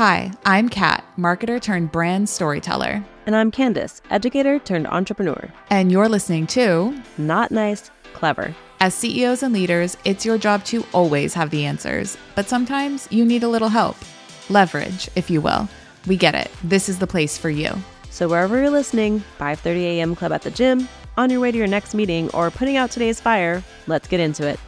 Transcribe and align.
Hi, 0.00 0.32
I'm 0.46 0.70
Kat, 0.70 1.04
marketer 1.18 1.60
turned 1.60 1.92
brand 1.92 2.26
storyteller. 2.26 3.04
And 3.26 3.36
I'm 3.36 3.50
Candice, 3.50 4.00
educator 4.08 4.58
turned 4.58 4.86
entrepreneur. 4.86 5.52
And 5.68 5.92
you're 5.92 6.08
listening 6.08 6.46
to 6.46 6.98
Not 7.18 7.50
Nice, 7.50 7.90
Clever. 8.14 8.56
As 8.80 8.94
CEOs 8.94 9.42
and 9.42 9.52
leaders, 9.52 9.98
it's 10.06 10.24
your 10.24 10.38
job 10.38 10.64
to 10.64 10.86
always 10.94 11.34
have 11.34 11.50
the 11.50 11.66
answers, 11.66 12.16
but 12.34 12.48
sometimes 12.48 13.08
you 13.10 13.26
need 13.26 13.42
a 13.42 13.48
little 13.48 13.68
help. 13.68 13.98
Leverage, 14.48 15.10
if 15.16 15.28
you 15.28 15.42
will. 15.42 15.68
We 16.06 16.16
get 16.16 16.34
it. 16.34 16.50
This 16.64 16.88
is 16.88 16.98
the 16.98 17.06
place 17.06 17.36
for 17.36 17.50
you. 17.50 17.70
So 18.08 18.26
wherever 18.26 18.56
you're 18.56 18.70
listening, 18.70 19.22
5:30 19.38 19.82
a.m. 19.82 20.14
club 20.14 20.32
at 20.32 20.40
the 20.40 20.50
gym, 20.50 20.88
on 21.18 21.28
your 21.28 21.40
way 21.40 21.52
to 21.52 21.58
your 21.58 21.66
next 21.66 21.94
meeting, 21.94 22.30
or 22.30 22.50
putting 22.50 22.78
out 22.78 22.90
today's 22.90 23.20
fire, 23.20 23.62
let's 23.86 24.08
get 24.08 24.20
into 24.20 24.48
it. 24.48 24.58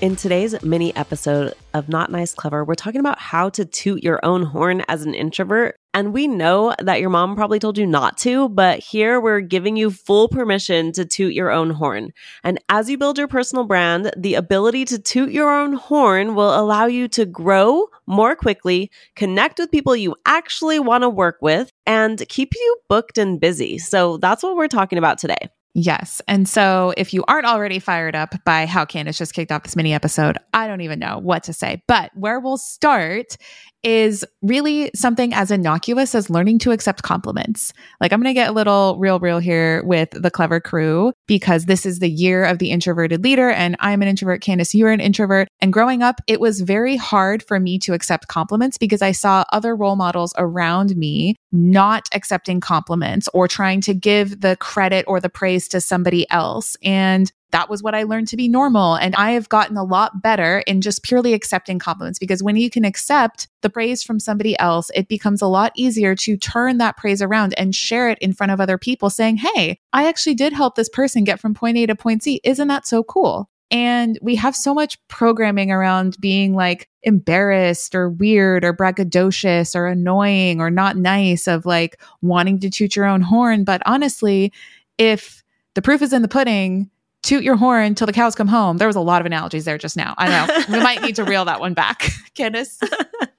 In 0.00 0.14
today's 0.14 0.62
mini 0.62 0.94
episode 0.94 1.54
of 1.72 1.88
Not 1.88 2.10
Nice 2.10 2.34
Clever, 2.34 2.64
we're 2.64 2.74
talking 2.74 3.00
about 3.00 3.18
how 3.18 3.48
to 3.50 3.64
toot 3.64 4.02
your 4.02 4.20
own 4.22 4.42
horn 4.42 4.84
as 4.88 5.04
an 5.04 5.14
introvert. 5.14 5.76
And 5.94 6.12
we 6.12 6.28
know 6.28 6.74
that 6.78 7.00
your 7.00 7.08
mom 7.08 7.34
probably 7.34 7.58
told 7.58 7.78
you 7.78 7.86
not 7.86 8.18
to, 8.18 8.50
but 8.50 8.80
here 8.80 9.18
we're 9.18 9.40
giving 9.40 9.76
you 9.76 9.90
full 9.90 10.28
permission 10.28 10.92
to 10.92 11.06
toot 11.06 11.32
your 11.32 11.50
own 11.50 11.70
horn. 11.70 12.12
And 12.44 12.60
as 12.68 12.90
you 12.90 12.98
build 12.98 13.16
your 13.16 13.28
personal 13.28 13.64
brand, 13.64 14.12
the 14.16 14.34
ability 14.34 14.84
to 14.86 14.98
toot 14.98 15.30
your 15.30 15.50
own 15.50 15.72
horn 15.72 16.34
will 16.34 16.54
allow 16.54 16.84
you 16.84 17.08
to 17.08 17.24
grow 17.24 17.86
more 18.06 18.36
quickly, 18.36 18.90
connect 19.14 19.58
with 19.58 19.70
people 19.70 19.96
you 19.96 20.14
actually 20.26 20.78
want 20.78 21.02
to 21.02 21.08
work 21.08 21.38
with, 21.40 21.70
and 21.86 22.22
keep 22.28 22.52
you 22.54 22.76
booked 22.90 23.16
and 23.16 23.40
busy. 23.40 23.78
So 23.78 24.18
that's 24.18 24.42
what 24.42 24.56
we're 24.56 24.68
talking 24.68 24.98
about 24.98 25.16
today. 25.16 25.48
Yes. 25.78 26.22
And 26.26 26.48
so 26.48 26.94
if 26.96 27.12
you 27.12 27.22
aren't 27.28 27.44
already 27.44 27.78
fired 27.80 28.16
up 28.16 28.34
by 28.46 28.64
how 28.64 28.86
Candice 28.86 29.18
just 29.18 29.34
kicked 29.34 29.52
off 29.52 29.64
this 29.64 29.76
mini 29.76 29.92
episode, 29.92 30.38
I 30.54 30.66
don't 30.68 30.80
even 30.80 30.98
know 30.98 31.18
what 31.18 31.42
to 31.44 31.52
say. 31.52 31.82
But 31.86 32.12
where 32.14 32.40
we'll 32.40 32.56
start 32.56 33.36
is 33.86 34.24
really 34.42 34.90
something 34.96 35.32
as 35.32 35.52
innocuous 35.52 36.12
as 36.16 36.28
learning 36.28 36.58
to 36.58 36.72
accept 36.72 37.04
compliments. 37.04 37.72
Like 38.00 38.12
I'm 38.12 38.20
going 38.20 38.34
to 38.34 38.38
get 38.38 38.50
a 38.50 38.52
little 38.52 38.96
real, 38.98 39.20
real 39.20 39.38
here 39.38 39.80
with 39.84 40.10
the 40.10 40.30
clever 40.30 40.58
crew 40.58 41.12
because 41.28 41.66
this 41.66 41.86
is 41.86 42.00
the 42.00 42.10
year 42.10 42.44
of 42.44 42.58
the 42.58 42.72
introverted 42.72 43.22
leader 43.22 43.48
and 43.48 43.76
I'm 43.78 44.02
an 44.02 44.08
introvert. 44.08 44.42
Candice, 44.42 44.74
you're 44.74 44.90
an 44.90 44.98
introvert. 44.98 45.46
And 45.60 45.72
growing 45.72 46.02
up, 46.02 46.20
it 46.26 46.40
was 46.40 46.62
very 46.62 46.96
hard 46.96 47.44
for 47.44 47.60
me 47.60 47.78
to 47.78 47.92
accept 47.92 48.26
compliments 48.26 48.76
because 48.76 49.02
I 49.02 49.12
saw 49.12 49.44
other 49.52 49.76
role 49.76 49.94
models 49.94 50.34
around 50.36 50.96
me 50.96 51.36
not 51.52 52.08
accepting 52.12 52.58
compliments 52.58 53.28
or 53.32 53.46
trying 53.46 53.80
to 53.82 53.94
give 53.94 54.40
the 54.40 54.56
credit 54.56 55.04
or 55.06 55.20
the 55.20 55.28
praise 55.28 55.68
to 55.68 55.80
somebody 55.80 56.28
else. 56.28 56.76
And 56.82 57.30
that 57.52 57.70
was 57.70 57.82
what 57.82 57.94
I 57.94 58.02
learned 58.02 58.28
to 58.28 58.36
be 58.36 58.48
normal. 58.48 58.96
And 58.96 59.14
I 59.14 59.32
have 59.32 59.48
gotten 59.48 59.76
a 59.76 59.84
lot 59.84 60.22
better 60.22 60.62
in 60.66 60.80
just 60.80 61.02
purely 61.02 61.32
accepting 61.32 61.78
compliments 61.78 62.18
because 62.18 62.42
when 62.42 62.56
you 62.56 62.70
can 62.70 62.84
accept 62.84 63.48
the 63.62 63.70
praise 63.70 64.02
from 64.02 64.20
somebody 64.20 64.58
else, 64.58 64.90
it 64.94 65.08
becomes 65.08 65.42
a 65.42 65.46
lot 65.46 65.72
easier 65.76 66.14
to 66.16 66.36
turn 66.36 66.78
that 66.78 66.96
praise 66.96 67.22
around 67.22 67.54
and 67.56 67.74
share 67.74 68.08
it 68.08 68.18
in 68.18 68.32
front 68.32 68.52
of 68.52 68.60
other 68.60 68.78
people 68.78 69.10
saying, 69.10 69.36
Hey, 69.36 69.78
I 69.92 70.08
actually 70.08 70.34
did 70.34 70.52
help 70.52 70.74
this 70.74 70.88
person 70.88 71.24
get 71.24 71.40
from 71.40 71.54
point 71.54 71.78
A 71.78 71.86
to 71.86 71.94
point 71.94 72.22
C. 72.22 72.40
Isn't 72.44 72.68
that 72.68 72.86
so 72.86 73.02
cool? 73.02 73.48
And 73.70 74.18
we 74.22 74.36
have 74.36 74.54
so 74.54 74.72
much 74.72 74.98
programming 75.08 75.72
around 75.72 76.16
being 76.20 76.54
like 76.54 76.88
embarrassed 77.02 77.94
or 77.94 78.08
weird 78.08 78.64
or 78.64 78.72
braggadocious 78.72 79.74
or 79.74 79.86
annoying 79.86 80.60
or 80.60 80.70
not 80.70 80.96
nice 80.96 81.48
of 81.48 81.66
like 81.66 82.00
wanting 82.22 82.60
to 82.60 82.70
toot 82.70 82.94
your 82.94 83.06
own 83.06 83.22
horn. 83.22 83.64
But 83.64 83.82
honestly, 83.84 84.52
if 84.98 85.42
the 85.74 85.82
proof 85.82 86.00
is 86.00 86.12
in 86.12 86.22
the 86.22 86.28
pudding, 86.28 86.90
toot 87.26 87.42
your 87.42 87.56
horn 87.56 87.94
till 87.96 88.06
the 88.06 88.12
cows 88.12 88.36
come 88.36 88.46
home. 88.46 88.78
There 88.78 88.86
was 88.86 88.96
a 88.96 89.00
lot 89.00 89.20
of 89.20 89.26
analogies 89.26 89.64
there 89.64 89.78
just 89.78 89.96
now. 89.96 90.14
I 90.16 90.28
know 90.28 90.76
we 90.76 90.82
might 90.82 91.02
need 91.02 91.16
to 91.16 91.24
reel 91.24 91.44
that 91.46 91.60
one 91.60 91.74
back, 91.74 92.00
Candice. 92.36 92.78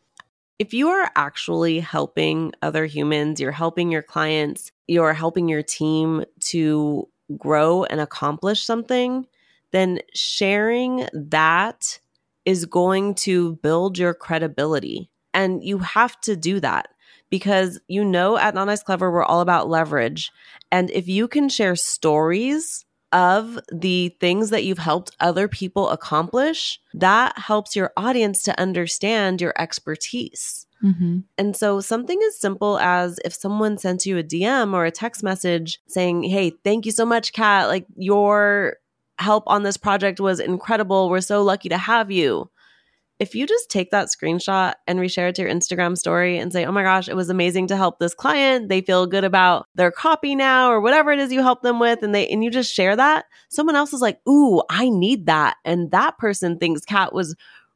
if 0.59 0.73
you 0.73 0.89
are 0.89 1.09
actually 1.15 1.79
helping 1.79 2.51
other 2.61 2.85
humans, 2.85 3.39
you're 3.39 3.51
helping 3.53 3.89
your 3.89 4.01
clients, 4.01 4.73
you're 4.87 5.13
helping 5.13 5.47
your 5.47 5.63
team 5.63 6.25
to 6.41 7.07
grow 7.37 7.85
and 7.85 8.01
accomplish 8.01 8.63
something, 8.63 9.25
then 9.71 9.99
sharing 10.13 11.07
that 11.13 11.99
is 12.43 12.65
going 12.65 13.15
to 13.15 13.55
build 13.57 13.97
your 13.97 14.13
credibility. 14.13 15.09
And 15.33 15.63
you 15.63 15.77
have 15.79 16.19
to 16.21 16.35
do 16.35 16.59
that 16.59 16.89
because 17.29 17.79
you 17.87 18.03
know 18.03 18.37
at 18.37 18.53
Not 18.53 18.65
Nice 18.65 18.83
Clever, 18.83 19.11
we're 19.11 19.23
all 19.23 19.41
about 19.41 19.69
leverage. 19.69 20.31
And 20.71 20.89
if 20.91 21.07
you 21.07 21.29
can 21.29 21.47
share 21.47 21.75
stories 21.75 22.85
of 23.11 23.59
the 23.71 24.09
things 24.19 24.49
that 24.49 24.63
you've 24.63 24.77
helped 24.77 25.15
other 25.19 25.47
people 25.47 25.89
accomplish, 25.89 26.79
that 26.93 27.37
helps 27.37 27.75
your 27.75 27.91
audience 27.95 28.43
to 28.43 28.59
understand 28.59 29.41
your 29.41 29.53
expertise. 29.57 30.65
Mm-hmm. 30.83 31.19
And 31.37 31.55
so, 31.55 31.81
something 31.81 32.19
as 32.27 32.39
simple 32.39 32.77
as 32.79 33.19
if 33.25 33.33
someone 33.33 33.77
sends 33.77 34.05
you 34.05 34.17
a 34.17 34.23
DM 34.23 34.73
or 34.73 34.85
a 34.85 34.91
text 34.91 35.23
message 35.23 35.79
saying, 35.87 36.23
Hey, 36.23 36.51
thank 36.63 36.85
you 36.85 36.91
so 36.91 37.05
much, 37.05 37.33
Kat. 37.33 37.67
Like, 37.67 37.85
your 37.95 38.77
help 39.19 39.43
on 39.47 39.63
this 39.63 39.77
project 39.77 40.19
was 40.19 40.39
incredible. 40.39 41.09
We're 41.09 41.21
so 41.21 41.43
lucky 41.43 41.69
to 41.69 41.77
have 41.77 42.11
you 42.11 42.49
if 43.19 43.33
you 43.33 43.47
just 43.47 43.69
take 43.69 43.91
that 43.91 44.07
screenshot 44.07 44.73
and 44.85 44.99
reshare 44.99 45.29
it 45.29 45.35
to 45.35 45.41
your 45.41 45.51
Instagram 45.51 45.97
story 45.97 46.37
and 46.37 46.53
say, 46.53 46.65
oh 46.65 46.71
my 46.71 46.83
gosh, 46.83 47.07
it 47.07 47.15
was 47.15 47.29
amazing 47.29 47.67
to 47.67 47.77
help 47.77 47.97
this 47.97 48.13
client. 48.13 48.69
They 48.69 48.81
feel 48.81 49.07
good 49.07 49.23
about 49.23 49.67
their 49.75 49.91
copy 49.91 50.35
now 50.35 50.71
or 50.71 50.79
whatever 50.79 51.11
it 51.11 51.19
is 51.19 51.31
you 51.31 51.41
help 51.41 51.63
them 51.63 51.79
with. 51.79 52.03
And 52.03 52.13
they, 52.13 52.27
and 52.27 52.43
you 52.43 52.51
just 52.51 52.73
share 52.73 52.95
that. 52.95 53.25
Someone 53.49 53.75
else 53.75 53.93
is 53.93 54.01
like, 54.01 54.19
ooh, 54.27 54.61
I 54.69 54.89
need 54.89 55.25
that. 55.25 55.57
And 55.65 55.89
that 55.91 56.17
person 56.19 56.59
thinks 56.59 56.85
Kat 56.85 57.11
was 57.13 57.35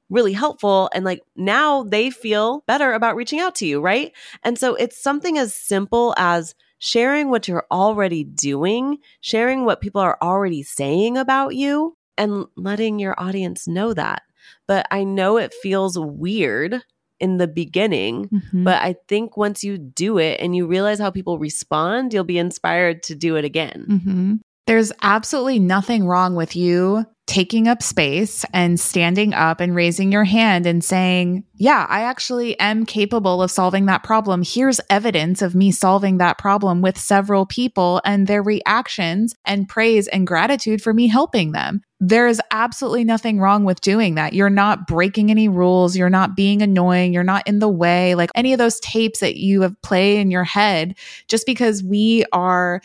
really 0.09 0.34
helpful. 0.34 0.90
And 0.94 1.06
like 1.06 1.22
now 1.35 1.84
they 1.84 2.12
feel 2.12 2.63
better 2.68 2.94
about 2.94 3.16
reaching 3.16 3.40
out 3.40 3.56
to 3.56 3.66
you. 3.66 3.81
Right. 3.81 4.12
And 4.44 4.59
so 4.59 4.75
it's 4.75 5.02
something 5.02 5.38
as 5.40 5.56
simple 5.56 6.13
as 6.18 6.53
sharing 6.78 7.29
what 7.29 7.47
you're 7.47 7.66
already 7.72 8.23
doing, 8.23 9.00
sharing 9.22 9.66
what 9.66 9.81
people 9.81 10.02
are 10.02 10.18
already 10.22 10.62
saying 10.62 11.18
about 11.18 11.56
you 11.56 11.97
and 12.18 12.46
letting 12.56 13.00
your 13.00 13.16
audience 13.18 13.68
know 13.68 13.94
that 13.94 14.22
but 14.68 14.88
I 14.91 15.03
know 15.03 15.38
it 15.38 15.53
feels 15.53 15.97
weird 15.97 16.81
in 17.19 17.38
the 17.38 17.47
beginning. 17.47 18.28
Mm-hmm. 18.28 18.63
But 18.63 18.81
I 18.81 18.96
think 19.07 19.38
once 19.38 19.63
you 19.63 19.78
do 19.78 20.18
it 20.18 20.40
and 20.41 20.56
you 20.56 20.66
realize 20.66 21.00
how 21.00 21.12
people 21.12 21.38
respond, 21.38 22.13
you'll 22.13 22.24
be 22.24 22.40
inspired 22.40 23.03
to 23.03 23.16
do 23.16 23.35
it 23.35 23.46
again. 23.46 23.85
Mm-hmm. 23.88 24.35
There's 24.68 24.91
absolutely 25.02 25.59
nothing 25.59 26.06
wrong 26.06 26.35
with 26.35 26.56
you 26.56 27.06
taking 27.31 27.66
up 27.66 27.81
space 27.81 28.44
and 28.52 28.78
standing 28.78 29.34
up 29.34 29.62
and 29.62 29.74
raising 29.74 30.12
your 30.12 30.25
hand 30.25 30.66
and 30.66 30.84
saying, 30.84 31.46
Yeah, 31.56 31.86
I 31.88 32.02
actually 32.02 32.59
am 32.59 32.86
capable 32.86 33.42
of 33.42 33.50
solving 33.50 33.86
that 33.86 34.03
problem. 34.03 34.44
Here's 34.46 34.81
evidence 34.90 35.41
of 35.41 35.56
me 35.56 35.72
solving 35.72 36.18
that 36.18 36.38
problem 36.38 36.81
with 36.81 36.97
several 36.97 37.46
people 37.46 38.02
and 38.03 38.28
their 38.28 38.44
reactions 38.44 39.34
and 39.46 39.70
praise 39.70 40.09
and 40.09 40.28
gratitude 40.28 40.81
for 40.81 40.94
me 40.94 41.08
helping 41.08 41.53
them. 41.53 41.84
There 42.02 42.28
is 42.28 42.41
absolutely 42.52 43.06
nothing 43.06 43.40
wrong 43.40 43.64
with 43.64 43.80
doing 43.80 44.16
that. 44.16 44.34
You're 44.34 44.50
not 44.50 44.86
breaking 44.86 45.31
any 45.31 45.47
rules. 45.47 45.96
You're 45.96 46.09
not 46.09 46.36
being 46.36 46.62
annoying. 46.62 47.14
You're 47.14 47.24
not 47.24 47.47
in 47.47 47.59
the 47.59 47.70
way. 47.70 48.14
Like 48.14 48.31
any 48.36 48.52
of 48.52 48.59
those 48.59 48.81
tapes 48.81 49.22
that 49.22 49.38
you 49.38 49.62
have 49.62 49.81
played 49.81 50.20
in 50.20 50.31
your 50.31 50.44
head, 50.44 50.97
just 51.30 51.46
because 51.46 51.81
we 51.81 52.25
are 52.34 52.81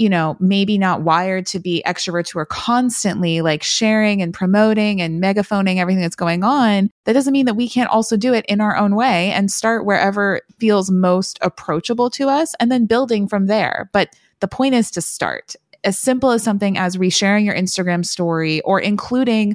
you 0.00 0.08
know, 0.08 0.34
maybe 0.40 0.78
not 0.78 1.02
wired 1.02 1.44
to 1.44 1.58
be 1.58 1.82
extroverts 1.86 2.32
who 2.32 2.38
are 2.38 2.46
constantly 2.46 3.42
like 3.42 3.62
sharing 3.62 4.22
and 4.22 4.32
promoting 4.32 5.02
and 5.02 5.20
megaphoning 5.20 5.78
everything 5.78 6.00
that's 6.00 6.16
going 6.16 6.42
on, 6.42 6.88
that 7.04 7.12
doesn't 7.12 7.34
mean 7.34 7.44
that 7.44 7.54
we 7.54 7.68
can't 7.68 7.90
also 7.90 8.16
do 8.16 8.32
it 8.32 8.46
in 8.46 8.62
our 8.62 8.78
own 8.78 8.96
way 8.96 9.30
and 9.30 9.52
start 9.52 9.84
wherever 9.84 10.40
feels 10.58 10.90
most 10.90 11.38
approachable 11.42 12.08
to 12.08 12.30
us 12.30 12.54
and 12.58 12.72
then 12.72 12.86
building 12.86 13.28
from 13.28 13.46
there. 13.46 13.90
But 13.92 14.16
the 14.40 14.48
point 14.48 14.74
is 14.74 14.90
to 14.92 15.02
start 15.02 15.54
as 15.84 15.98
simple 15.98 16.30
as 16.30 16.42
something 16.42 16.78
as 16.78 16.96
resharing 16.96 17.44
your 17.44 17.54
Instagram 17.54 18.06
story 18.06 18.62
or 18.62 18.80
including 18.80 19.54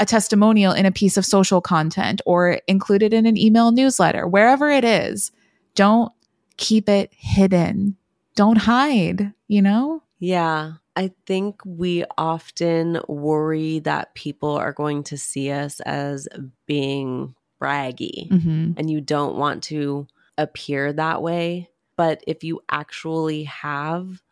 a 0.00 0.04
testimonial 0.04 0.72
in 0.72 0.86
a 0.86 0.92
piece 0.92 1.16
of 1.16 1.24
social 1.24 1.60
content 1.60 2.20
or 2.26 2.58
include 2.66 3.04
it 3.04 3.12
in 3.14 3.26
an 3.26 3.38
email 3.38 3.70
newsletter, 3.70 4.26
wherever 4.26 4.68
it 4.70 4.84
is. 4.84 5.30
Don't 5.76 6.12
keep 6.56 6.88
it 6.88 7.12
hidden 7.12 7.96
don't 8.34 8.58
hide, 8.58 9.32
you 9.48 9.62
know? 9.62 10.02
Yeah. 10.18 10.74
I 10.96 11.12
think 11.26 11.60
we 11.64 12.04
often 12.16 13.00
worry 13.08 13.80
that 13.80 14.14
people 14.14 14.50
are 14.56 14.72
going 14.72 15.02
to 15.04 15.18
see 15.18 15.50
us 15.50 15.80
as 15.80 16.28
being 16.66 17.34
braggy 17.60 18.28
mm-hmm. 18.28 18.72
and 18.76 18.90
you 18.90 19.00
don't 19.00 19.36
want 19.36 19.62
to 19.64 20.06
appear 20.38 20.92
that 20.92 21.22
way. 21.22 21.68
But 21.96 22.22
if 22.26 22.44
you 22.44 22.60
actually 22.68 23.44
have 23.44 24.22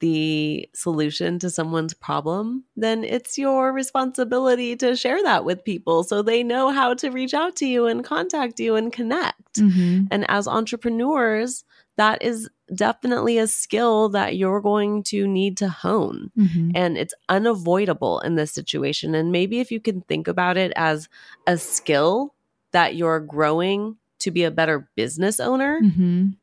the 0.00 0.68
solution 0.74 1.38
to 1.40 1.50
someone's 1.50 1.94
problem, 1.94 2.64
then 2.76 3.02
it's 3.02 3.36
your 3.36 3.72
responsibility 3.72 4.76
to 4.76 4.94
share 4.94 5.22
that 5.24 5.44
with 5.44 5.64
people 5.64 6.04
so 6.04 6.22
they 6.22 6.42
know 6.42 6.70
how 6.70 6.94
to 6.94 7.10
reach 7.10 7.34
out 7.34 7.56
to 7.56 7.66
you 7.66 7.86
and 7.86 8.04
contact 8.04 8.60
you 8.60 8.76
and 8.76 8.92
connect. 8.92 9.54
Mm-hmm. 9.54 10.06
And 10.10 10.30
as 10.30 10.46
entrepreneurs, 10.46 11.64
that 11.96 12.22
is 12.22 12.48
definitely 12.74 13.38
a 13.38 13.46
skill 13.46 14.08
that 14.10 14.36
you're 14.36 14.60
going 14.60 15.02
to 15.04 15.26
need 15.26 15.56
to 15.58 15.68
hone. 15.68 16.30
Mm-hmm. 16.36 16.70
And 16.74 16.98
it's 16.98 17.14
unavoidable 17.28 18.20
in 18.20 18.34
this 18.34 18.52
situation. 18.52 19.14
And 19.14 19.32
maybe 19.32 19.60
if 19.60 19.70
you 19.70 19.80
can 19.80 20.02
think 20.02 20.28
about 20.28 20.56
it 20.56 20.72
as 20.76 21.08
a 21.46 21.56
skill 21.58 22.34
that 22.72 22.94
you're 22.96 23.20
growing 23.20 23.96
to 24.20 24.30
be 24.30 24.44
a 24.44 24.50
better 24.50 24.88
business 24.96 25.40
owner 25.40 25.80
Mhm. 25.82 26.36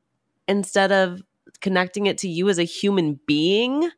instead 0.47 0.91
of 0.91 1.21
connecting 1.61 2.05
it 2.05 2.17
to 2.19 2.27
you 2.29 2.49
as 2.49 2.57
a 2.59 2.63
human 2.63 3.19
being 3.25 3.89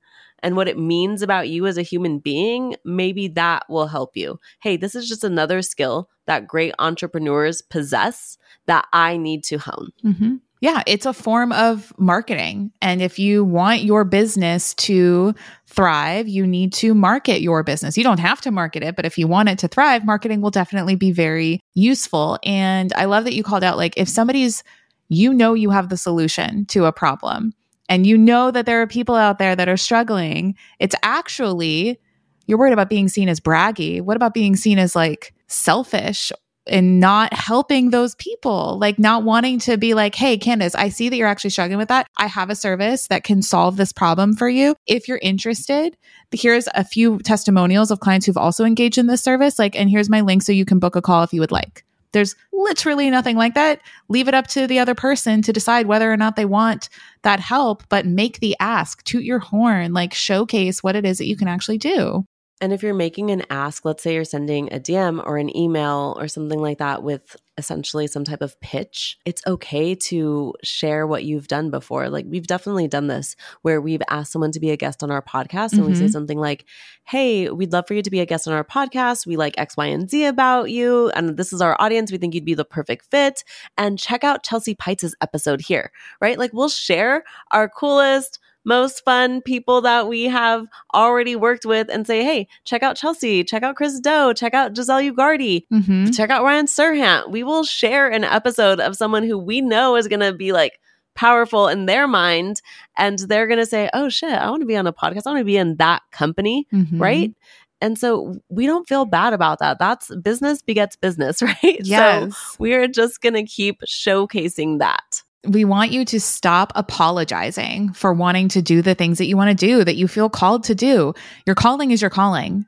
and 0.43 0.55
what 0.55 0.67
it 0.67 0.77
means 0.77 1.21
about 1.21 1.49
you 1.49 1.65
as 1.65 1.77
a 1.77 1.81
human 1.81 2.19
being, 2.19 2.75
maybe 2.85 3.27
that 3.27 3.63
will 3.69 3.87
help 3.87 4.15
you. 4.15 4.39
Hey, 4.61 4.77
this 4.77 4.93
is 4.95 5.07
just 5.09 5.23
another 5.23 5.61
skill 5.61 6.09
that 6.25 6.47
great 6.47 6.73
entrepreneurs 6.79 7.61
possess 7.61 8.37
that 8.67 8.85
I 8.93 9.17
need 9.17 9.43
to 9.45 9.57
hone. 9.57 9.91
hmm 10.01 10.35
Yeah, 10.59 10.81
it's 10.87 11.05
a 11.05 11.13
form 11.13 11.51
of 11.51 11.93
marketing. 11.99 12.71
And 12.81 13.01
if 13.01 13.19
you 13.19 13.43
want 13.43 13.83
your 13.83 14.03
business 14.03 14.73
to 14.75 15.35
thrive, 15.67 16.27
you 16.27 16.47
need 16.47 16.73
to 16.73 16.95
market 16.95 17.41
your 17.41 17.61
business. 17.63 17.95
You 17.95 18.03
don't 18.03 18.19
have 18.19 18.41
to 18.41 18.51
market 18.51 18.81
it, 18.81 18.95
but 18.95 19.05
if 19.05 19.19
you 19.19 19.27
want 19.27 19.49
it 19.49 19.59
to 19.59 19.67
thrive, 19.67 20.03
marketing 20.03 20.41
will 20.41 20.49
definitely 20.49 20.95
be 20.95 21.11
very 21.11 21.59
useful. 21.75 22.39
And 22.43 22.91
I 22.93 23.05
love 23.05 23.23
that 23.25 23.35
you 23.35 23.43
called 23.43 23.63
out 23.63 23.77
like 23.77 23.93
if 23.97 24.09
somebody's, 24.09 24.63
you 25.09 25.31
know, 25.31 25.53
you 25.53 25.69
have 25.69 25.89
the 25.89 25.97
solution 25.97 26.65
to 26.67 26.85
a 26.85 26.91
problem 26.91 27.53
and 27.87 28.07
you 28.07 28.17
know 28.17 28.49
that 28.49 28.65
there 28.65 28.81
are 28.81 28.87
people 28.87 29.15
out 29.15 29.37
there 29.37 29.55
that 29.55 29.69
are 29.69 29.77
struggling, 29.77 30.55
it's 30.79 30.95
actually, 31.03 31.99
you're 32.47 32.57
worried 32.57 32.73
about 32.73 32.89
being 32.89 33.09
seen 33.09 33.29
as 33.29 33.39
braggy. 33.39 34.01
What 34.01 34.17
about 34.17 34.33
being 34.33 34.55
seen 34.55 34.79
as 34.79 34.95
like 34.95 35.35
selfish 35.47 36.31
and 36.69 36.99
not 36.99 37.33
helping 37.33 37.89
those 37.89 38.15
people, 38.15 38.77
like 38.79 38.99
not 38.99 39.23
wanting 39.23 39.59
to 39.59 39.77
be 39.77 39.93
like, 39.93 40.15
hey, 40.15 40.37
Candice, 40.37 40.75
I 40.75 40.89
see 40.89 41.09
that 41.09 41.15
you're 41.15 41.27
actually 41.27 41.49
struggling 41.51 41.77
with 41.77 41.89
that. 41.89 42.07
I 42.17 42.27
have 42.27 42.49
a 42.49 42.55
service 42.55 43.07
that 43.07 43.23
can 43.23 43.41
solve 43.41 43.77
this 43.77 43.91
problem 43.91 44.35
for 44.35 44.49
you. 44.49 44.75
If 44.85 45.07
you're 45.07 45.19
interested, 45.21 45.97
here's 46.31 46.67
a 46.75 46.83
few 46.83 47.19
testimonials 47.19 47.91
of 47.91 47.99
clients 47.99 48.25
who've 48.25 48.37
also 48.37 48.65
engaged 48.65 48.97
in 48.97 49.07
this 49.07 49.21
service. 49.21 49.59
Like, 49.59 49.75
and 49.75 49.89
here's 49.89 50.09
my 50.09 50.21
link 50.21 50.43
so 50.43 50.51
you 50.51 50.65
can 50.65 50.79
book 50.79 50.95
a 50.95 51.01
call 51.01 51.23
if 51.23 51.33
you 51.33 51.41
would 51.41 51.51
like. 51.51 51.83
There's 52.13 52.35
literally 52.53 53.09
nothing 53.09 53.35
like 53.35 53.53
that. 53.55 53.81
Leave 54.07 54.27
it 54.27 54.33
up 54.33 54.47
to 54.47 54.65
the 54.65 54.79
other 54.79 54.95
person 54.95 55.41
to 55.43 55.53
decide 55.53 55.87
whether 55.87 56.11
or 56.11 56.17
not 56.17 56.35
they 56.35 56.45
want 56.45 56.89
that 57.23 57.39
help, 57.39 57.83
but 57.89 58.05
make 58.05 58.39
the 58.39 58.55
ask, 58.59 59.03
toot 59.03 59.23
your 59.23 59.39
horn, 59.39 59.93
like 59.93 60.13
showcase 60.13 60.81
what 60.81 60.95
it 60.95 61.05
is 61.05 61.17
that 61.17 61.27
you 61.27 61.35
can 61.35 61.47
actually 61.47 61.77
do. 61.77 62.25
And 62.59 62.73
if 62.73 62.81
you're 62.81 62.93
making 62.95 63.29
an 63.29 63.43
ask, 63.51 63.85
let's 63.85 64.01
say 64.01 64.15
you're 64.15 64.23
sending 64.23 64.73
a 64.73 64.79
DM 64.79 65.23
or 65.25 65.37
an 65.37 65.55
email 65.55 66.15
or 66.19 66.27
something 66.27 66.59
like 66.59 66.79
that 66.79 67.03
with 67.03 67.35
essentially 67.59 68.07
some 68.07 68.23
type 68.23 68.41
of 68.41 68.59
pitch, 68.61 69.17
it's 69.25 69.41
okay 69.45 69.93
to 69.93 70.53
share 70.63 71.05
what 71.05 71.23
you've 71.23 71.47
done 71.47 71.69
before. 71.69 72.09
Like 72.09 72.25
we've 72.27 72.47
definitely 72.47 72.87
done 72.87 73.07
this 73.07 73.35
where 73.61 73.79
we've 73.79 74.01
asked 74.09 74.31
someone 74.31 74.51
to 74.53 74.59
be 74.59 74.71
a 74.71 74.77
guest 74.77 75.03
on 75.03 75.11
our 75.11 75.21
podcast 75.21 75.73
and 75.73 75.85
we 75.85 75.93
say 75.95 76.05
Mhm. 76.05 76.11
something 76.11 76.39
like, 76.39 76.65
Hey, 77.03 77.49
we'd 77.49 77.73
love 77.73 77.87
for 77.87 77.93
you 77.93 78.01
to 78.01 78.09
be 78.09 78.19
a 78.21 78.25
guest 78.25 78.47
on 78.47 78.53
our 78.53 78.63
podcast. 78.63 79.25
We 79.27 79.37
like 79.37 79.53
X, 79.57 79.77
Y, 79.77 79.85
and 79.85 80.09
Z 80.09 80.25
about 80.25 80.71
you. 80.71 81.09
And 81.11 81.37
this 81.37 81.53
is 81.53 81.61
our 81.61 81.75
audience. 81.79 82.11
We 82.11 82.17
think 82.17 82.33
you'd 82.33 82.43
be 82.45 82.53
the 82.55 82.65
perfect 82.65 83.05
fit. 83.11 83.43
And 83.77 83.99
check 83.99 84.23
out 84.23 84.43
Chelsea 84.43 84.73
Peitz' 84.75 85.13
episode 85.21 85.61
here, 85.61 85.91
right? 86.21 86.37
Like 86.39 86.53
we'll 86.53 86.69
share 86.69 87.23
our 87.51 87.69
coolest, 87.69 88.39
most 88.67 89.03
fun 89.05 89.41
people 89.41 89.79
that 89.81 90.07
we 90.09 90.25
have 90.25 90.67
already 90.93 91.35
worked 91.35 91.65
with 91.65 91.89
and 91.89 92.05
say, 92.05 92.23
hey, 92.23 92.47
check 92.65 92.83
out 92.83 92.97
Chelsea, 92.97 93.43
check 93.43 93.63
out 93.63 93.77
Chris 93.77 93.99
Do, 94.01 94.33
check 94.33 94.53
out 94.53 94.75
Giselle 94.75 95.01
Ugardi, 95.01 95.65
Mm-hmm. 95.73 96.11
check 96.11 96.29
out 96.29 96.43
Ryan 96.43 96.65
Serhant. 96.67 97.31
We 97.31 97.43
will 97.43 97.63
share 97.63 98.07
an 98.09 98.23
episode 98.25 98.79
of 98.81 98.95
someone 98.97 99.23
who 99.23 99.37
we 99.37 99.61
know 99.61 99.95
is 99.95 100.07
going 100.09 100.19
to 100.19 100.33
be 100.33 100.51
like 100.51 100.79
powerful 101.15 101.67
in 101.69 101.85
their 101.87 102.07
mind. 102.07 102.61
And 102.97 103.17
they're 103.19 103.47
going 103.47 103.59
to 103.59 103.65
say, 103.65 103.89
oh 103.93 104.09
shit, 104.09 104.33
I 104.33 104.49
want 104.49 104.61
to 104.61 104.67
be 104.67 104.75
on 104.77 104.85
a 104.85 104.93
podcast. 104.93 105.23
I 105.25 105.29
want 105.31 105.39
to 105.39 105.45
be 105.45 105.57
in 105.57 105.77
that 105.77 106.01
company. 106.11 106.67
Mhm. 106.73 106.99
Right. 107.01 107.33
And 107.79 107.97
so 107.97 108.35
we 108.49 108.65
don't 108.65 108.87
feel 108.87 109.05
bad 109.05 109.33
about 109.33 109.59
that. 109.59 109.77
That's 109.79 110.13
business 110.15 110.61
begets 110.63 110.95
business, 110.95 111.41
right? 111.43 111.77
Yes. 111.83 112.35
So 112.35 112.55
we're 112.59 112.87
just 112.87 113.21
going 113.21 113.35
to 113.35 113.43
keep 113.43 113.81
showcasing 113.81 114.79
that. 114.79 115.03
We 115.45 115.65
want 115.65 115.91
you 115.91 116.03
to 116.05 116.19
stop 116.19 116.71
apologizing 116.75 117.93
for 117.93 118.11
wanting 118.13 118.49
to 118.49 118.61
do 118.61 118.81
the 118.81 118.95
things 118.95 119.17
that 119.19 119.25
you 119.27 119.37
want 119.37 119.57
to 119.57 119.65
do 119.67 119.83
that 119.83 119.95
you 119.95 120.07
feel 120.07 120.29
called 120.29 120.63
to 120.65 120.75
do. 120.75 121.13
Your 121.45 121.55
calling 121.55 121.91
is 121.91 122.01
your 122.01 122.09
calling. 122.09 122.65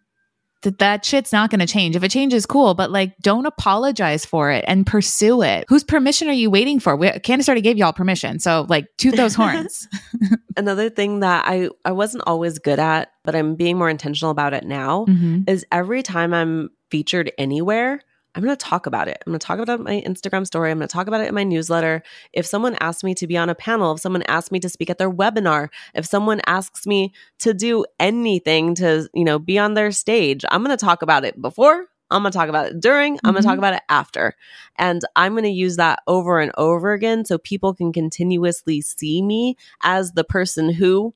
That 0.64 0.80
that 0.80 1.06
shit's 1.06 1.32
not 1.32 1.50
going 1.50 1.62
to 1.62 1.66
change. 1.66 1.96
If 1.96 2.04
it 2.04 2.12
changes, 2.12 2.46
cool, 2.46 2.74
but 2.74 2.92
like 2.92 3.18
don't 3.22 3.46
apologize 3.46 4.26
for 4.26 4.52
it 4.52 4.66
and 4.68 4.86
pursue 4.86 5.42
it. 5.42 5.64
Whose 5.70 5.86
permission 5.86 6.28
are 6.28 6.34
you 6.34 6.50
waiting 6.52 6.82
for? 6.82 6.98
We, 6.98 7.08
Candice 7.12 7.48
already 7.48 7.62
gave 7.62 7.78
y'all 7.78 7.94
permission, 7.94 8.40
so 8.40 8.66
like 8.68 8.86
toot 8.98 9.16
those 9.16 9.36
horns. 9.36 9.88
Another 10.58 10.90
thing 10.90 11.22
that 11.22 11.46
I 11.48 11.70
I 11.86 11.94
wasn't 11.94 12.26
always 12.28 12.60
good 12.60 12.78
at, 12.78 13.10
but 13.24 13.36
I'm 13.38 13.56
being 13.56 13.78
more 13.78 13.90
intentional 13.90 14.32
about 14.32 14.54
it 14.54 14.66
now 14.66 15.06
Mhm. 15.08 15.50
is 15.50 15.66
every 15.72 16.04
time 16.04 16.34
I'm 16.34 16.72
featured 16.92 17.32
anywhere, 17.38 18.02
I'm 18.36 18.44
going 18.44 18.56
to 18.56 18.66
talk 18.66 18.86
about 18.86 19.08
it. 19.08 19.18
I'm 19.26 19.32
going 19.32 19.40
to 19.40 19.46
talk 19.46 19.60
about 19.60 19.80
it 19.80 19.84
my 19.84 20.02
Instagram 20.06 20.46
story. 20.46 20.70
I'm 20.72 20.78
going 20.78 20.88
to 20.88 20.94
talk 20.94 21.08
about 21.08 21.22
it 21.22 21.30
in 21.30 21.36
my 21.36 21.44
newsletter. 21.44 22.04
If 22.32 22.46
someone 22.46 22.76
asks 22.80 23.04
me 23.04 23.16
to 23.16 23.28
be 23.28 23.36
on 23.38 23.50
a 23.50 23.56
panel, 23.56 23.94
if 23.94 24.02
someone 24.02 24.24
asks 24.28 24.52
me 24.52 24.60
to 24.60 24.70
speak 24.70 24.90
at 24.90 24.98
their 25.00 25.12
webinar, 25.12 25.70
if 25.96 26.06
someone 26.06 26.42
asks 26.46 26.86
me 26.86 27.14
to 27.40 27.54
do 27.54 27.86
anything 28.00 28.76
to, 28.76 29.10
you 29.14 29.26
know, 29.26 29.40
be 29.40 29.58
on 29.58 29.74
their 29.74 29.92
stage, 29.92 30.46
I'm 30.52 30.64
going 30.64 30.78
to 30.78 30.86
talk 30.86 31.02
about 31.02 31.26
it 31.26 31.42
before, 31.42 31.88
I'm 32.12 32.24
going 32.24 32.32
to 32.32 32.38
talk 32.38 32.50
about 32.50 32.68
it 32.68 32.80
during, 32.80 33.20
I'm 33.24 33.34
going 33.34 33.44
to 33.44 33.48
talk 33.48 33.56
Mhm. 33.56 33.60
about 33.60 33.74
it 33.76 33.84
after. 33.90 34.36
And 34.78 35.02
I'm 35.16 35.34
going 35.34 35.44
to 35.44 35.50
use 35.50 35.76
that 35.78 36.02
over 36.08 36.40
and 36.40 36.52
over 36.58 36.94
again 36.94 37.26
so 37.26 37.38
people 37.38 37.74
can 37.74 37.92
continuously 37.92 38.82
see 38.82 39.22
me 39.22 39.58
as 39.82 40.14
the 40.14 40.24
person 40.24 40.72
who 40.74 41.14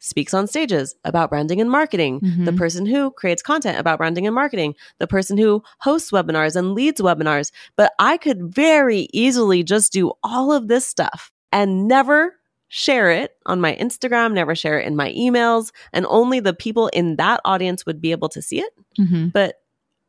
speaks 0.00 0.32
on 0.32 0.46
stages 0.46 0.94
about 1.04 1.30
branding 1.30 1.60
and 1.60 1.70
marketing, 1.70 2.20
the 2.44 2.52
Mhm. 2.52 2.56
person 2.56 2.86
who 2.86 3.10
creates 3.10 3.42
content 3.42 3.78
about 3.78 3.98
branding 3.98 4.26
and 4.26 4.34
marketing, 4.34 4.74
the 4.98 5.06
person 5.06 5.36
who 5.38 5.62
hosts 5.80 6.10
webinars 6.10 6.54
and 6.56 6.74
leads 6.74 7.00
webinars. 7.00 7.50
But 7.76 7.92
I 7.98 8.16
could 8.16 8.54
very 8.54 9.08
easily 9.12 9.62
just 9.62 9.92
do 9.92 10.12
all 10.22 10.52
of 10.52 10.68
this 10.68 10.86
stuff 10.86 11.32
and 11.52 11.88
never 11.88 12.34
share 12.68 13.10
it 13.10 13.36
on 13.46 13.60
my 13.60 13.74
Instagram, 13.76 14.34
never 14.34 14.54
share 14.54 14.78
it 14.78 14.86
in 14.86 14.94
my 14.94 15.10
emails, 15.14 15.72
and 15.92 16.04
only 16.08 16.38
the 16.38 16.52
people 16.52 16.88
in 16.88 17.16
that 17.16 17.40
audience 17.44 17.86
would 17.86 18.00
be 18.00 18.12
able 18.12 18.28
to 18.28 18.42
see 18.42 18.60
it. 18.60 18.72
Mhm. 18.98 19.32
But 19.32 19.62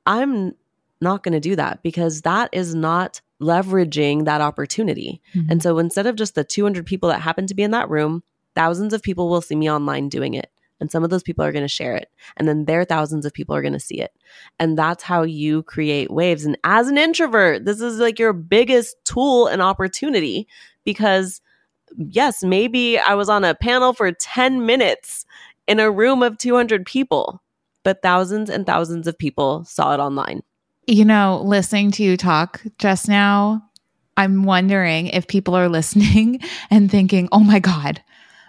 I'm 0.06 0.56
not 1.02 1.24
going 1.24 1.34
to 1.34 1.40
do 1.40 1.56
that 1.56 1.82
because 1.82 2.22
that 2.24 2.50
is 2.52 2.76
not 2.76 3.22
leveraging 3.42 4.26
that 4.26 4.42
opportunity. 4.42 5.22
Mhm. 5.34 5.50
And 5.52 5.64
so 5.64 5.80
instead 5.80 6.06
of 6.06 6.16
just 6.18 6.36
the 6.36 6.44
200 6.44 6.86
people 6.86 7.08
that 7.10 7.22
happen 7.22 7.48
to 7.48 7.56
be 7.56 7.64
in 7.64 7.72
that 7.72 7.90
room, 7.90 8.22
thousands 8.60 8.94
of 8.94 9.02
people 9.02 9.30
will 9.30 9.40
see 9.40 9.56
me 9.56 9.72
online 9.72 10.10
doing 10.10 10.34
it. 10.34 10.52
And 10.82 10.92
some 10.92 11.02
of 11.02 11.10
those 11.10 11.24
people 11.24 11.46
are 11.46 11.54
going 11.54 11.64
to 11.64 11.70
share 11.70 11.96
it. 11.96 12.10
And 12.36 12.46
then 12.46 12.66
their 12.66 12.84
thousands 12.84 13.26
of 13.26 13.32
people 13.32 13.56
are 13.56 13.62
going 13.62 13.74
to 13.74 13.80
see 13.80 14.02
it. 14.02 14.12
And 14.60 14.78
that's 14.78 15.02
how 15.02 15.24
you 15.24 15.64
create 15.64 16.12
waves. 16.12 16.44
And 16.44 16.58
as 16.66 16.90
an 16.90 16.98
introvert, 16.98 17.64
this 17.64 17.80
is 17.80 18.00
like 18.00 18.20
your 18.20 18.34
biggest 18.34 18.98
tool 19.06 19.48
and 19.48 19.62
opportunity 19.62 20.46
because, 20.84 21.40
yes, 21.96 22.44
maybe 22.44 23.00
I 23.00 23.14
was 23.14 23.30
on 23.30 23.46
a 23.46 23.56
panel 23.56 23.94
for 23.94 24.12
10 24.12 24.66
minutes 24.66 25.26
in 25.66 25.80
a 25.80 25.90
room 25.90 26.22
of 26.22 26.38
200 26.38 26.86
people, 26.86 27.42
but 27.84 28.02
thousands 28.02 28.50
and 28.50 28.66
thousands 28.66 29.08
of 29.08 29.18
people 29.18 29.64
saw 29.64 29.94
it 29.94 30.02
online. 30.02 30.44
You 30.86 31.06
know, 31.06 31.42
listening 31.46 31.92
to 31.92 32.04
you 32.04 32.18
talk 32.18 32.62
just 32.78 33.08
now, 33.08 33.64
I'm 34.18 34.44
wondering 34.44 35.08
if 35.08 35.28
people 35.28 35.56
are 35.56 35.70
listening 35.70 36.42
and 36.70 36.92
thinking, 36.92 37.30
oh 37.32 37.40
my 37.40 37.60
God, 37.60 38.02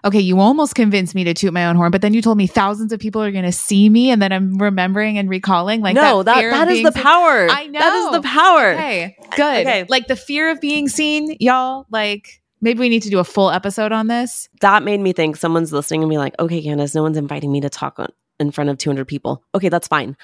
okay, 0.04 0.21
you 0.21 0.38
almost 0.40 0.75
convinced 0.75 1.14
me 1.14 1.25
to 1.25 1.35
toot 1.35 1.52
my 1.52 1.66
own 1.66 1.76
horn, 1.76 1.90
but 1.90 2.02
then 2.02 2.14
you 2.14 2.23
told 2.23 2.38
me 2.38 2.47
thousands 2.47 2.92
of 2.92 3.00
people 3.00 3.23
are 3.23 3.30
going 3.30 3.45
to 3.45 3.52
see 3.52 3.88
me. 3.88 4.11
And 4.11 4.21
then 4.21 4.33
I'm 4.33 4.59
remembering 4.59 5.19
and 5.19 5.28
recalling 5.28 5.80
like 5.80 5.95
no, 5.95 6.23
that, 6.23 6.38
fear 6.38 6.50
of 6.50 6.54
that 6.54 6.69
is 6.69 6.83
the 6.83 6.92
seen- 6.92 7.02
power. 7.02 7.49
I 7.50 7.66
know 7.66 7.78
That 7.78 7.92
is 7.95 8.12
the 8.12 8.23
power. 8.28 8.73
Okay, 8.73 9.16
good. 9.37 9.66
Okay. 9.66 9.85
Like 9.88 10.07
the 10.07 10.16
fear 10.16 10.50
of 10.50 10.61
being 10.61 10.88
seen, 10.88 11.37
y'all, 11.40 11.87
like 11.90 12.42
maybe 12.61 12.80
we 12.80 12.88
need 12.88 13.02
to 13.02 13.11
do 13.11 13.19
a 13.19 13.25
full 13.25 13.50
episode 13.50 13.92
on 13.92 14.07
this. 14.07 14.49
that 14.61 14.83
made 14.83 15.00
me 15.00 15.12
think 15.12 15.37
someone's 15.37 15.73
listening 15.73 16.02
and 16.02 16.11
be 16.11 16.19
like, 16.19 16.35
okay, 16.38 16.62
Candice, 16.62 16.95
no 16.95 17.02
one's 17.02 17.16
inviting 17.16 17.50
me 17.50 17.61
to 17.62 17.71
talk 17.71 17.99
on, 17.99 18.09
in 18.38 18.50
front 18.50 18.71
of 18.71 18.78
200 18.78 19.07
people. 19.07 19.42
Okay, 19.54 19.69
that's 19.69 19.88
fine. 19.88 20.16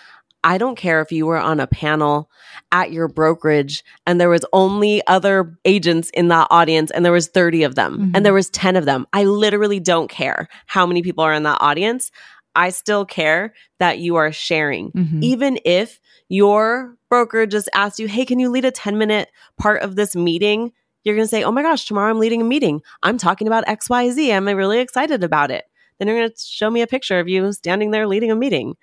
I 0.46 0.56
don't 0.58 0.76
care 0.76 1.02
if 1.02 1.10
you 1.10 1.26
were 1.26 1.36
on 1.38 1.58
a 1.60 1.66
panel 1.66 2.30
at 2.72 2.92
your 2.92 3.08
brokerage 3.08 3.82
and 4.06 4.20
there 4.20 4.28
was 4.30 4.44
only 4.52 5.04
other 5.06 5.58
agents 5.64 6.08
in 6.14 6.28
that 6.28 6.46
audience 6.50 6.90
and 6.92 7.04
there 7.04 7.12
was 7.12 7.26
30 7.26 7.64
of 7.64 7.74
them 7.74 7.98
Mhm. 7.98 8.10
and 8.14 8.24
there 8.24 8.32
was 8.32 8.48
10 8.48 8.76
of 8.76 8.84
them. 8.84 9.06
I 9.12 9.24
literally 9.24 9.80
don't 9.80 10.08
care 10.08 10.48
how 10.66 10.86
many 10.86 11.02
people 11.02 11.24
are 11.24 11.34
in 11.34 11.42
that 11.42 11.58
audience. 11.60 12.10
I 12.54 12.70
still 12.70 13.04
care 13.04 13.52
that 13.80 13.98
you 13.98 14.16
are 14.16 14.32
sharing. 14.32 14.92
Mhm. 14.92 15.22
Even 15.22 15.58
if 15.64 16.00
your 16.28 16.96
broker 17.10 17.44
just 17.46 17.68
asked 17.74 17.98
you, 17.98 18.08
Hey, 18.08 18.24
can 18.24 18.38
you 18.38 18.48
lead 18.48 18.64
a 18.64 18.70
10 18.70 18.96
minute 18.98 19.28
part 19.58 19.82
of 19.82 19.96
this 19.96 20.14
meeting? 20.16 20.72
You're 21.04 21.14
going 21.16 21.24
to 21.26 21.28
say, 21.28 21.42
Oh 21.44 21.52
my 21.52 21.62
gosh, 21.62 21.84
tomorrow 21.86 22.10
I'm 22.10 22.18
leading 22.20 22.40
a 22.40 22.44
meeting. 22.44 22.82
I'm 23.02 23.18
talking 23.18 23.46
about 23.46 23.66
XYZ. 23.66 24.32
I'm 24.32 24.46
really 24.46 24.78
excited 24.80 25.22
about 25.24 25.50
it. 25.50 25.64
Then 25.98 26.08
you're 26.08 26.18
going 26.18 26.30
to 26.30 26.36
show 26.38 26.70
me 26.70 26.82
a 26.82 26.86
picture 26.86 27.18
of 27.18 27.28
you 27.28 27.52
standing 27.52 27.90
there 27.90 28.06
leading 28.06 28.30
a 28.30 28.36
meeting. 28.36 28.76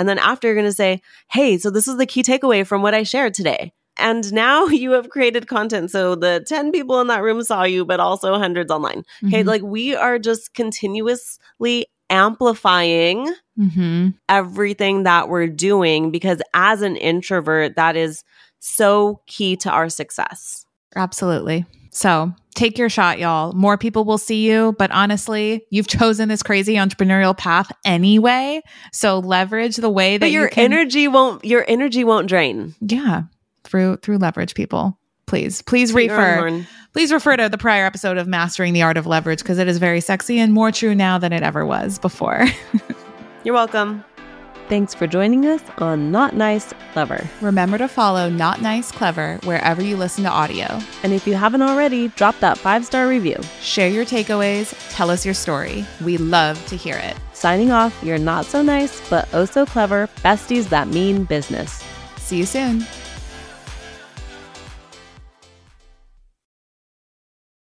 And 0.00 0.08
then 0.08 0.18
after 0.18 0.48
you're 0.48 0.54
going 0.54 0.64
to 0.66 0.72
say, 0.72 1.02
Hey, 1.28 1.58
so 1.58 1.68
this 1.70 1.86
is 1.86 1.98
the 1.98 2.06
key 2.06 2.22
takeaway 2.22 2.66
from 2.66 2.80
what 2.80 2.94
I 2.94 3.02
shared 3.02 3.34
today. 3.34 3.72
And 3.98 4.32
now 4.32 4.64
you 4.82 4.92
have 4.92 5.10
created 5.10 5.46
content. 5.46 5.90
So 5.90 6.14
the 6.14 6.42
10 6.48 6.72
people 6.72 7.00
in 7.02 7.08
that 7.08 7.22
room 7.22 7.42
saw 7.42 7.64
you, 7.64 7.84
but 7.84 8.00
also 8.00 8.38
hundreds 8.38 8.72
online. 8.72 9.04
Okay. 9.26 9.42
Mhm. 9.42 9.46
Like 9.46 9.62
we 9.62 9.94
are 9.94 10.18
just 10.18 10.54
continuously 10.54 11.86
amplifying 12.08 13.32
Mhm. 13.58 14.14
everything 14.28 15.02
that 15.02 15.28
we're 15.28 15.46
doing 15.48 16.10
because 16.10 16.40
as 16.54 16.80
an 16.80 16.96
introvert, 16.96 17.76
that 17.76 17.94
is 17.94 18.24
so 18.58 19.20
key 19.26 19.54
to 19.56 19.70
our 19.70 19.88
success. 19.90 20.64
Absolutely. 20.96 21.66
So 21.92 22.32
take 22.54 22.78
your 22.78 22.88
shot, 22.88 23.18
y'all. 23.18 23.52
More 23.52 23.76
people 23.76 24.04
will 24.04 24.18
see 24.18 24.48
you, 24.48 24.74
but 24.78 24.90
honestly, 24.92 25.64
you've 25.70 25.88
chosen 25.88 26.28
this 26.28 26.42
crazy 26.42 26.74
entrepreneurial 26.74 27.36
path 27.36 27.70
anyway. 27.84 28.62
So 28.92 29.18
leverage 29.18 29.76
the 29.76 29.90
way 29.90 30.16
that 30.16 30.20
But 30.26 30.30
your 30.30 30.44
you 30.44 30.50
can, 30.50 30.64
energy 30.72 31.08
won't 31.08 31.44
your 31.44 31.64
energy 31.68 32.04
won't 32.04 32.28
drain. 32.28 32.74
yeah, 32.80 33.22
through 33.64 33.96
through 33.98 34.18
leverage, 34.18 34.54
people. 34.54 34.96
Please, 35.26 35.62
please 35.62 35.92
refer. 35.92 36.64
Please 36.92 37.12
refer 37.12 37.36
to 37.36 37.48
the 37.48 37.58
prior 37.58 37.84
episode 37.86 38.18
of 38.18 38.26
Mastering 38.26 38.72
the 38.72 38.82
Art 38.82 38.96
of 38.96 39.06
Leverage 39.06 39.38
because 39.38 39.58
it 39.58 39.68
is 39.68 39.78
very 39.78 40.00
sexy 40.00 40.40
and 40.40 40.52
more 40.52 40.72
true 40.72 40.92
now 40.92 41.18
than 41.18 41.32
it 41.32 41.44
ever 41.44 41.64
was 41.64 42.00
before. 42.00 42.46
You're 43.44 43.54
welcome. 43.54 44.04
Thanks 44.70 44.94
for 44.94 45.08
joining 45.08 45.46
us 45.46 45.60
on 45.78 46.12
Not 46.12 46.36
Nice 46.36 46.72
Clever. 46.92 47.28
Remember 47.40 47.76
to 47.76 47.88
follow 47.88 48.30
Not 48.30 48.62
Nice 48.62 48.92
Clever 48.92 49.40
wherever 49.42 49.82
you 49.82 49.96
listen 49.96 50.22
to 50.22 50.30
audio. 50.30 50.78
And 51.02 51.12
if 51.12 51.26
you 51.26 51.34
haven't 51.34 51.62
already, 51.62 52.06
drop 52.10 52.38
that 52.38 52.56
five 52.56 52.86
star 52.86 53.08
review. 53.08 53.34
Share 53.60 53.88
your 53.88 54.04
takeaways, 54.04 54.72
tell 54.94 55.10
us 55.10 55.24
your 55.24 55.34
story. 55.34 55.84
We 56.04 56.18
love 56.18 56.64
to 56.66 56.76
hear 56.76 56.94
it. 56.94 57.16
Signing 57.32 57.72
off, 57.72 57.98
you're 58.00 58.16
not 58.16 58.44
so 58.44 58.62
nice, 58.62 59.02
but 59.10 59.28
oh 59.32 59.44
so 59.44 59.66
clever 59.66 60.08
besties 60.22 60.68
that 60.68 60.86
mean 60.86 61.24
business. 61.24 61.82
See 62.18 62.38
you 62.38 62.46
soon. 62.46 62.86